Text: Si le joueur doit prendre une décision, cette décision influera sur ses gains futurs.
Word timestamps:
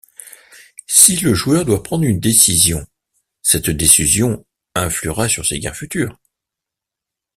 Si 0.87 1.17
le 1.17 1.35
joueur 1.35 1.63
doit 1.63 1.83
prendre 1.83 2.05
une 2.05 2.19
décision, 2.19 2.83
cette 3.43 3.69
décision 3.69 4.43
influera 4.73 5.29
sur 5.29 5.45
ses 5.45 5.59
gains 5.59 5.75
futurs. 5.75 6.17